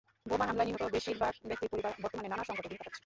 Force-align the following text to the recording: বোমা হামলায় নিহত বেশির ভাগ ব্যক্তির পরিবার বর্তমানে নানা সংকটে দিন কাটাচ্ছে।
বোমা 0.25 0.45
হামলায় 0.47 0.67
নিহত 0.67 0.83
বেশির 0.95 1.17
ভাগ 1.17 1.33
ব্যক্তির 1.49 1.71
পরিবার 1.71 1.93
বর্তমানে 2.03 2.29
নানা 2.29 2.43
সংকটে 2.47 2.69
দিন 2.69 2.77
কাটাচ্ছে। 2.77 2.99